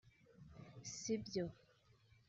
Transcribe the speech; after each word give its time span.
Sibyo 0.93 1.45